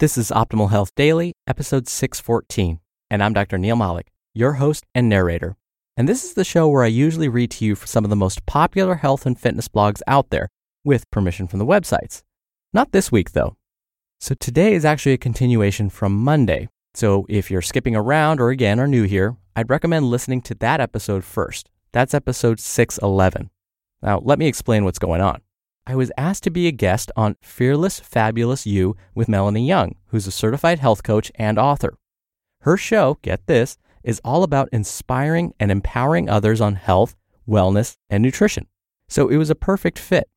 [0.00, 3.58] This is Optimal Health Daily, episode 614, and I'm Dr.
[3.58, 5.58] Neil Malik, your host and narrator.
[5.94, 8.16] And this is the show where I usually read to you from some of the
[8.16, 10.48] most popular health and fitness blogs out there,
[10.84, 12.22] with permission from the websites.
[12.72, 13.58] Not this week, though.
[14.20, 16.70] So today is actually a continuation from Monday.
[16.94, 20.80] So if you're skipping around or again are new here, I'd recommend listening to that
[20.80, 21.68] episode first.
[21.92, 23.50] That's episode 611.
[24.00, 25.42] Now, let me explain what's going on.
[25.86, 30.26] I was asked to be a guest on Fearless Fabulous You with Melanie Young, who's
[30.26, 31.96] a certified health coach and author.
[32.60, 37.16] Her show, get this, is all about inspiring and empowering others on health,
[37.48, 38.66] wellness, and nutrition.
[39.08, 40.28] So it was a perfect fit.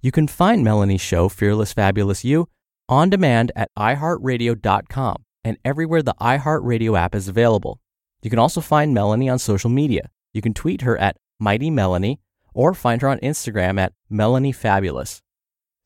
[0.00, 2.48] You can find Melanie's show, Fearless Fabulous You,
[2.88, 7.80] on demand at iHeartRadio.com and everywhere the iHeartRadio app is available.
[8.22, 10.10] You can also find Melanie on social media.
[10.32, 12.20] You can tweet her at Mighty Melanie
[12.58, 15.22] or find her on Instagram at Melanie Fabulous.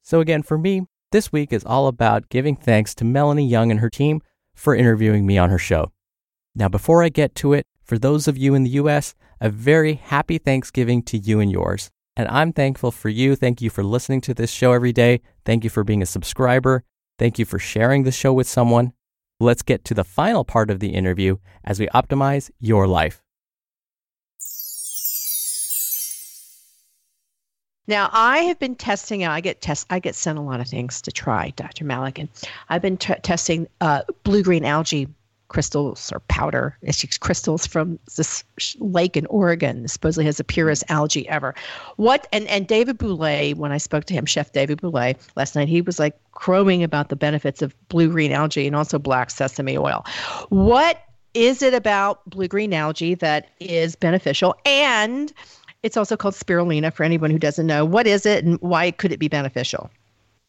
[0.03, 3.81] So, again, for me, this week is all about giving thanks to Melanie Young and
[3.81, 4.23] her team
[4.55, 5.93] for interviewing me on her show.
[6.55, 9.95] Now, before I get to it, for those of you in the US, a very
[9.95, 11.91] happy Thanksgiving to you and yours.
[12.17, 13.37] And I'm thankful for you.
[13.37, 15.21] Thank you for listening to this show every day.
[15.45, 16.85] Thank you for being a subscriber.
[17.19, 18.95] Thank you for sharing the show with someone.
[19.39, 23.22] Let's get to the final part of the interview as we optimize your life.
[27.89, 29.25] Now I have been testing.
[29.25, 29.87] I get test.
[29.91, 31.85] I get sent a lot of things to try, Dr.
[31.85, 32.29] Malik, and
[32.69, 35.09] I've been t- testing uh, blue green algae
[35.49, 36.77] crystals or powder.
[36.81, 38.43] It's crystals from this
[38.79, 39.87] lake in Oregon.
[39.87, 41.55] Supposedly has the purest algae ever.
[41.97, 45.69] What and and David Bouley, when I spoke to him, Chef David Bouley last night,
[45.69, 49.77] he was like crowing about the benefits of blue green algae and also black sesame
[49.77, 50.05] oil.
[50.49, 51.03] What
[51.35, 55.33] is it about blue green algae that is beneficial and
[55.83, 57.85] it's also called spirulina for anyone who doesn't know.
[57.85, 59.91] What is it and why could it be beneficial?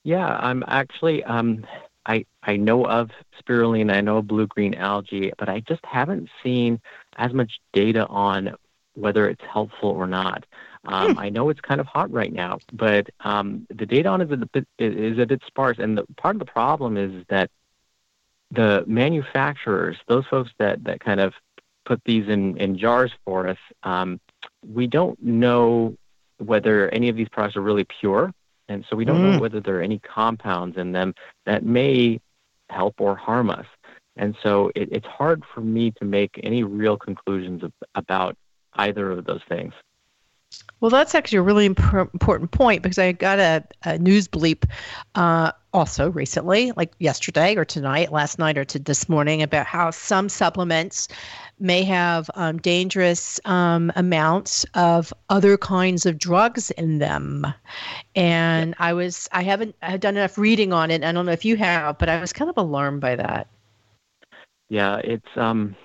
[0.03, 1.65] Yeah, I'm actually um,
[2.05, 6.29] I I know of spirulina, I know of blue green algae, but I just haven't
[6.43, 6.79] seen
[7.17, 8.55] as much data on
[8.95, 10.45] whether it's helpful or not.
[10.85, 11.19] Um, hmm.
[11.19, 14.41] I know it's kind of hot right now, but um, the data on it is
[14.41, 17.49] a bit is a bit sparse, and the, part of the problem is that
[18.51, 21.33] the manufacturers, those folks that that kind of
[21.85, 24.19] put these in in jars for us, um,
[24.67, 25.95] we don't know
[26.37, 28.33] whether any of these products are really pure.
[28.69, 29.33] And so we don't mm.
[29.33, 31.13] know whether there are any compounds in them
[31.45, 32.19] that may
[32.69, 33.65] help or harm us.
[34.15, 38.37] And so it, it's hard for me to make any real conclusions of, about
[38.73, 39.73] either of those things.
[40.79, 44.69] Well, that's actually a really imp- important point because I got a, a news bleep
[45.15, 49.91] uh, also recently, like yesterday or tonight, last night or to this morning, about how
[49.91, 51.07] some supplements
[51.59, 57.47] may have um, dangerous um, amounts of other kinds of drugs in them.
[58.15, 61.03] And I was, I haven't I done enough reading on it.
[61.03, 63.47] I don't know if you have, but I was kind of alarmed by that.
[64.67, 65.75] Yeah, it's um,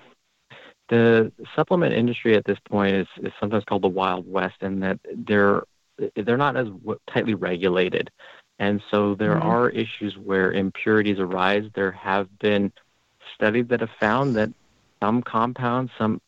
[0.89, 4.99] the supplement industry at this point is, is sometimes called the Wild West, in that
[5.15, 5.63] they're
[6.15, 6.69] they're not as
[7.13, 8.11] tightly regulated,
[8.59, 9.49] and so there mm-hmm.
[9.49, 11.65] are issues where impurities arise.
[11.75, 12.73] There have been
[13.35, 14.51] studies that have found that
[15.03, 16.21] some compounds, some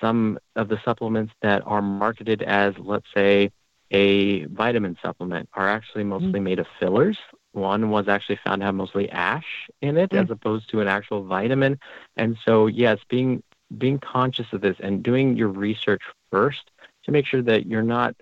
[0.00, 3.50] some of the supplements that are marketed as, let's say,
[3.92, 6.42] a vitamin supplement, are actually mostly mm.
[6.42, 7.18] made of fillers.
[7.52, 10.22] One was actually found to have mostly ash in it, mm.
[10.22, 11.78] as opposed to an actual vitamin.
[12.16, 13.42] And so, yes, being
[13.78, 16.70] being conscious of this and doing your research first
[17.04, 18.14] to make sure that you're not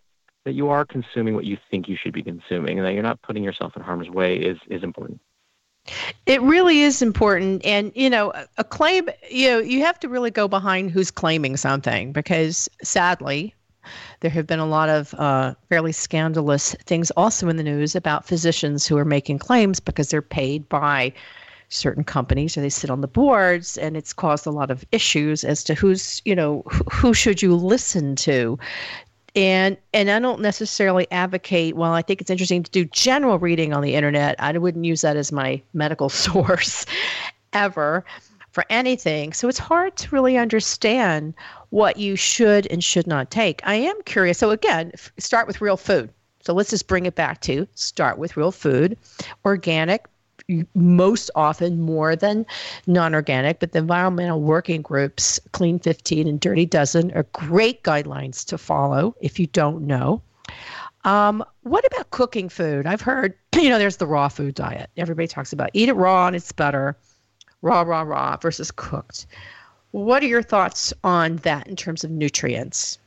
[0.44, 3.20] that you are consuming what you think you should be consuming and that you're not
[3.22, 5.20] putting yourself in harm's way is is important.
[6.26, 7.64] It really is important.
[7.64, 11.56] And, you know, a claim, you know, you have to really go behind who's claiming
[11.56, 13.54] something because sadly,
[14.20, 18.26] there have been a lot of uh, fairly scandalous things also in the news about
[18.26, 21.12] physicians who are making claims because they're paid by
[21.70, 25.44] certain companies or they sit on the boards and it's caused a lot of issues
[25.44, 26.62] as to who's you know
[26.92, 28.58] who should you listen to
[29.36, 31.76] and and I don't necessarily advocate.
[31.76, 34.34] Well, I think it's interesting to do general reading on the internet.
[34.40, 36.84] I wouldn't use that as my medical source
[37.52, 38.04] ever
[38.50, 39.32] for anything.
[39.32, 41.34] So it's hard to really understand
[41.70, 43.60] what you should and should not take.
[43.64, 44.38] I am curious.
[44.38, 46.10] So again, start with real food.
[46.42, 48.96] So let's just bring it back to start with real food,
[49.44, 50.06] organic,
[50.74, 52.46] most often more than
[52.86, 58.44] non organic, but the environmental working groups, Clean 15 and Dirty Dozen, are great guidelines
[58.46, 60.22] to follow if you don't know.
[61.04, 62.86] Um, what about cooking food?
[62.86, 64.90] I've heard, you know, there's the raw food diet.
[64.96, 66.96] Everybody talks about eat it raw and it's better,
[67.62, 69.26] raw, raw, raw versus cooked.
[69.92, 72.98] What are your thoughts on that in terms of nutrients?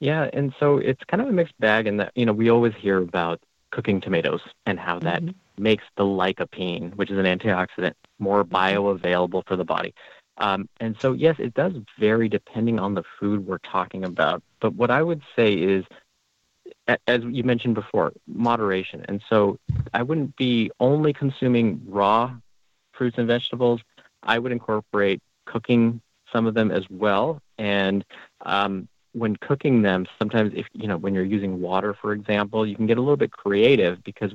[0.00, 2.74] Yeah, and so it's kind of a mixed bag in that, you know, we always
[2.78, 7.94] hear about cooking tomatoes and how that mm-hmm makes the lycopene, which is an antioxidant,
[8.18, 9.94] more bioavailable for the body.
[10.38, 14.42] Um, and so, yes, it does vary depending on the food we're talking about.
[14.60, 15.84] But what I would say is,
[17.06, 19.04] as you mentioned before, moderation.
[19.08, 19.58] And so,
[19.92, 22.34] I wouldn't be only consuming raw
[22.92, 23.80] fruits and vegetables.
[24.22, 26.00] I would incorporate cooking
[26.32, 27.40] some of them as well.
[27.56, 28.04] And
[28.42, 28.88] um,
[29.18, 32.86] when cooking them, sometimes if you know when you're using water, for example, you can
[32.86, 34.32] get a little bit creative because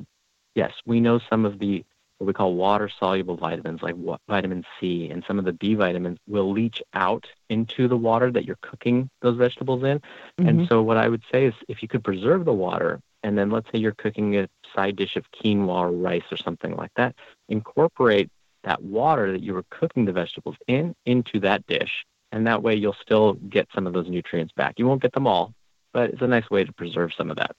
[0.55, 1.83] yes, we know some of the
[2.17, 3.95] what we call water soluble vitamins like
[4.29, 8.45] vitamin C and some of the B vitamins will leach out into the water that
[8.45, 9.99] you're cooking those vegetables in.
[9.99, 10.47] Mm-hmm.
[10.47, 13.49] And so what I would say is if you could preserve the water and then
[13.49, 17.15] let's say you're cooking a side dish of quinoa or rice or something like that,
[17.49, 18.29] incorporate
[18.63, 22.05] that water that you were cooking the vegetables in into that dish.
[22.33, 24.79] And that way you'll still get some of those nutrients back.
[24.79, 25.53] You won't get them all,
[25.93, 27.55] but it's a nice way to preserve some of that.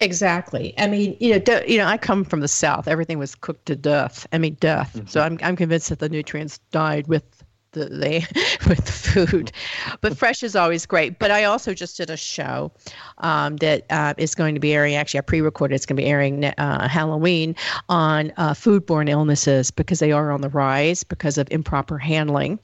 [0.00, 0.72] Exactly.
[0.78, 2.88] I mean, you know, you know, I come from the South.
[2.88, 4.26] Everything was cooked to death.
[4.32, 4.94] I mean, death.
[4.96, 5.08] Mm-hmm.
[5.08, 9.52] So I'm I'm convinced that the nutrients died with the, the with the food.
[10.00, 11.18] But fresh is always great.
[11.18, 12.72] But I also just did a show
[13.18, 14.94] um, that uh, is going to be airing.
[14.94, 15.74] Actually, I pre-recorded.
[15.74, 17.54] It's going to be airing uh, Halloween
[17.90, 22.58] on uh, foodborne illnesses because they are on the rise because of improper handling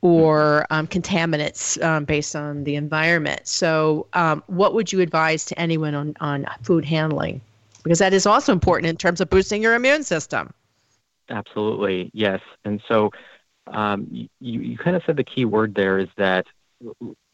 [0.00, 3.46] or um, contaminants um, based on the environment.
[3.46, 7.40] So, um, what would you advise to anyone on, on food handling?
[7.82, 10.52] Because that is also important in terms of boosting your immune system.
[11.28, 12.40] Absolutely, yes.
[12.64, 13.10] And so,
[13.68, 16.46] um, you, you kind of said the key word there is that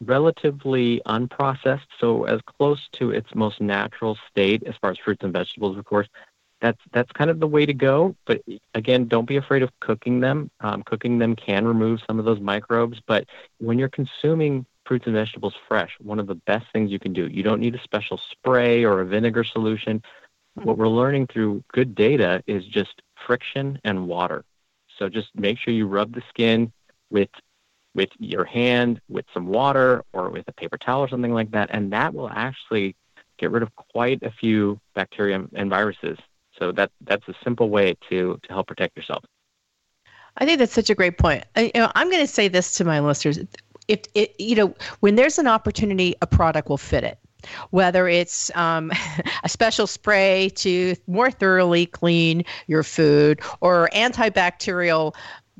[0.05, 5.33] relatively unprocessed, so as close to its most natural state as far as fruits and
[5.33, 6.09] vegetables, of course,
[6.61, 8.17] that's that's kind of the way to go.
[8.25, 8.43] But
[8.75, 10.51] again, don't be afraid of cooking them.
[10.61, 13.01] Um, cooking them can remove some of those microbes.
[13.07, 13.27] But
[13.59, 17.27] when you're consuming fruits and vegetables fresh, one of the best things you can do.
[17.27, 20.03] You don't need a special spray or a vinegar solution.
[20.55, 24.45] What we're learning through good data is just friction and water.
[24.99, 26.73] So just make sure you rub the skin
[27.11, 27.29] with
[27.95, 31.71] with your hand with some water or with a paper towel or something like that,
[31.73, 32.95] and that will actually
[33.39, 36.19] get rid of quite a few bacteria and viruses
[36.59, 39.25] so that that's a simple way to to help protect yourself.
[40.39, 41.45] I think that's such a great point.
[41.57, 43.39] I, you know, I'm going to say this to my listeners:
[43.89, 47.19] if it, you know, when there's an opportunity, a product will fit it.
[47.71, 48.91] Whether it's um,
[49.45, 55.15] a special spray to more thoroughly clean your food or antibacterial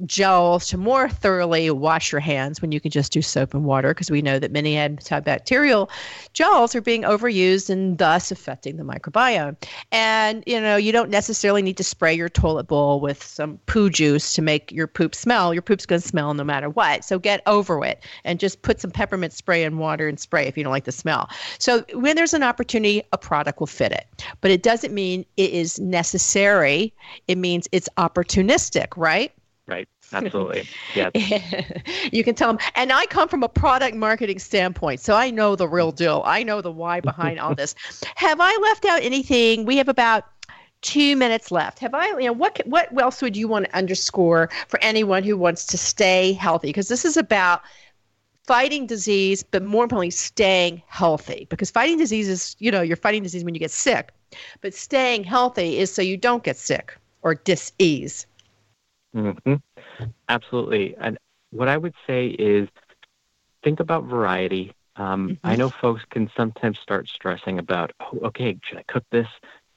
[0.05, 3.95] gels to more thoroughly wash your hands when you can just do soap and water
[3.95, 5.89] because we know that many antibacterial
[6.35, 9.57] gels are being overused and thus affecting the microbiome.
[9.93, 13.89] And you know, you don't necessarily need to spray your toilet bowl with some poo
[13.89, 15.55] juice to make your poop smell.
[15.55, 17.05] Your poop's going to smell no matter what.
[17.05, 20.59] So get over it and just put some peppermint spray in water and spray if
[20.59, 21.31] you don't like the smell.
[21.59, 24.07] So when there's an opportunity, a product will fit it.
[24.41, 26.93] But it doesn't mean it is necessary.
[27.29, 29.33] It means it's opportunistic, right?
[29.67, 29.89] Right.
[30.13, 30.69] Absolutely.
[30.95, 31.11] Yeah.
[32.13, 32.59] you can tell them.
[32.77, 36.23] And I come from a product marketing standpoint, so I know the real deal.
[36.25, 37.75] I know the why behind all this.
[38.15, 39.65] Have I left out anything?
[39.65, 40.25] We have about
[40.83, 41.81] two minutes left.
[41.81, 45.37] Have I, you know, what, what else would you want to underscore for anyone who
[45.37, 46.69] wants to stay healthy?
[46.69, 47.63] Because this is about
[48.47, 51.47] fighting disease, but more importantly, staying healthy.
[51.51, 54.13] Because fighting disease is, you know, you're fighting disease when you get sick,
[54.61, 58.27] but staying healthy is so you don't get sick or disease.
[59.17, 59.55] Mm-hmm.
[60.29, 60.95] Absolutely.
[60.97, 61.19] And
[61.51, 62.69] what I would say is
[63.63, 64.75] think about variety.
[64.97, 65.47] Um, mm-hmm.
[65.47, 69.29] I know folks can sometimes start stressing about, oh, okay, should I cook this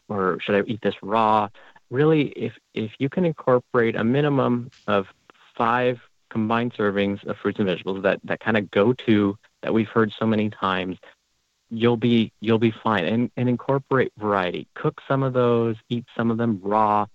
[0.08, 1.50] or should I eat this raw?
[1.90, 5.08] Really, if if you can incorporate a minimum of
[5.56, 9.88] five combined servings of fruits and vegetables that that kind of go to that we've
[9.88, 10.98] heard so many times,
[11.72, 13.06] you'll be you'll be fine.
[13.06, 14.68] And and incorporate variety.
[14.76, 17.08] Cook some of those, eat some of them raw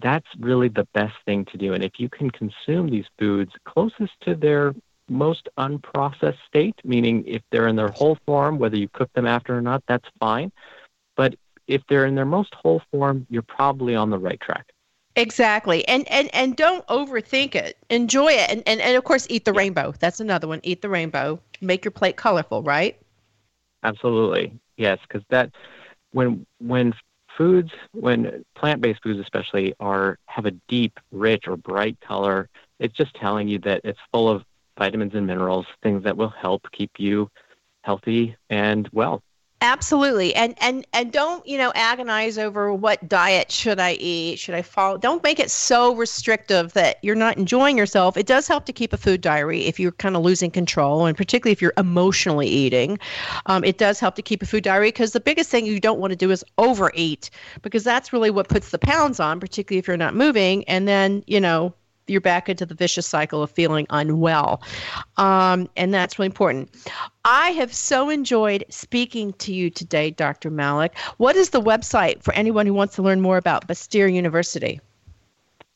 [0.00, 1.74] that's really the best thing to do.
[1.74, 4.74] And if you can consume these foods closest to their
[5.08, 9.56] most unprocessed state, meaning if they're in their whole form, whether you cook them after
[9.56, 10.52] or not, that's fine.
[11.16, 11.34] But
[11.66, 14.66] if they're in their most whole form, you're probably on the right track.
[15.16, 15.86] Exactly.
[15.88, 17.76] And and and don't overthink it.
[17.90, 18.48] Enjoy it.
[18.50, 19.58] And and, and of course eat the yeah.
[19.58, 19.92] rainbow.
[19.98, 20.60] That's another one.
[20.62, 21.40] Eat the rainbow.
[21.60, 22.96] Make your plate colorful, right?
[23.82, 24.52] Absolutely.
[24.76, 25.50] Yes, cuz that
[26.12, 26.94] when when
[27.38, 33.14] foods, when plant-based foods especially are have a deep, rich or bright color, it's just
[33.14, 34.42] telling you that it's full of
[34.76, 37.30] vitamins and minerals, things that will help keep you
[37.82, 39.22] healthy and well.
[39.60, 40.32] Absolutely.
[40.36, 44.38] And and and don't, you know, agonize over what diet should I eat?
[44.38, 44.98] Should I follow?
[44.98, 48.16] Don't make it so restrictive that you're not enjoying yourself.
[48.16, 51.16] It does help to keep a food diary if you're kind of losing control, and
[51.16, 53.00] particularly if you're emotionally eating.
[53.46, 55.98] Um, it does help to keep a food diary because the biggest thing you don't
[55.98, 57.28] want to do is overeat
[57.62, 60.62] because that's really what puts the pounds on, particularly if you're not moving.
[60.68, 61.74] And then, you know,
[62.08, 64.62] you're back into the vicious cycle of feeling unwell.
[65.16, 66.74] Um, and that's really important.
[67.24, 70.50] I have so enjoyed speaking to you today, Dr.
[70.50, 70.96] Malik.
[71.18, 74.80] What is the website for anyone who wants to learn more about Bastyr University?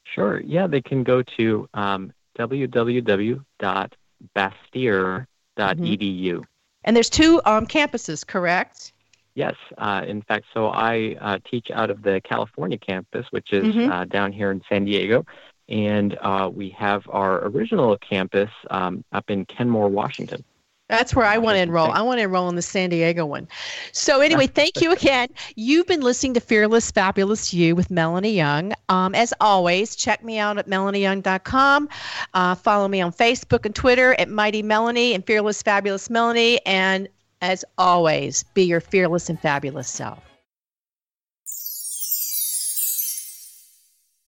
[0.04, 0.40] Sure.
[0.40, 5.26] Yeah, they can go to um, www.bastyr.edu.
[5.56, 6.42] Mm-hmm.
[6.84, 8.92] And there's two um, campuses, correct?
[9.34, 9.54] Yes.
[9.78, 13.90] Uh, in fact, so I uh, teach out of the California campus, which is mm-hmm.
[13.90, 15.24] uh, down here in San Diego
[15.72, 20.44] and uh, we have our original campus um, up in Kenmore, Washington.
[20.88, 21.90] That's where I want to enroll.
[21.90, 23.48] I want to enroll in the San Diego one.
[23.92, 25.28] So, anyway, thank you again.
[25.56, 28.74] You've been listening to Fearless Fabulous You with Melanie Young.
[28.90, 31.88] Um, as always, check me out at melanieyoung.com.
[32.34, 36.60] Uh, follow me on Facebook and Twitter at Mighty Melanie and Fearless Fabulous Melanie.
[36.66, 37.08] And
[37.40, 40.31] as always, be your fearless and fabulous self.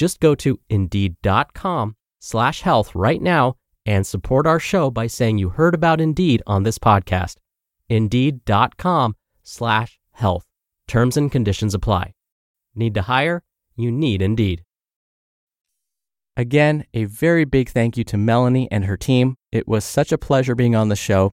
[0.00, 5.50] Just go to indeed.com slash health right now and support our show by saying you
[5.50, 7.36] heard about Indeed on this podcast.
[7.90, 10.46] Indeed.com slash health.
[10.88, 12.14] Terms and conditions apply.
[12.74, 13.42] Need to hire?
[13.76, 14.64] You need Indeed.
[16.34, 19.36] Again, a very big thank you to Melanie and her team.
[19.52, 21.30] It was such a pleasure being on the show.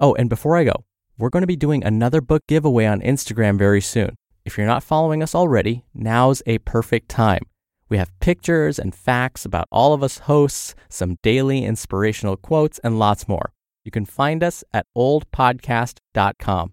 [0.00, 0.84] Oh, and before I go,
[1.16, 4.16] we're going to be doing another book giveaway on Instagram very soon.
[4.44, 7.42] If you're not following us already, now's a perfect time.
[7.90, 13.00] We have pictures and facts about all of us hosts, some daily inspirational quotes, and
[13.00, 13.52] lots more.
[13.84, 16.72] You can find us at oldpodcast.com.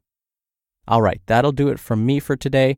[0.87, 2.77] All right, that'll do it from me for today.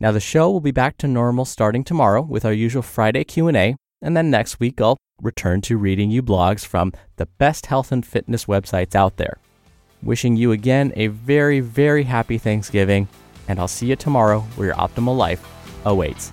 [0.00, 3.76] Now the show will be back to normal starting tomorrow with our usual Friday Q&A,
[4.00, 8.04] and then next week I'll return to reading you blogs from the best health and
[8.04, 9.36] fitness websites out there.
[10.02, 13.08] Wishing you again a very, very happy Thanksgiving,
[13.46, 15.46] and I'll see you tomorrow where your optimal life
[15.84, 16.32] awaits.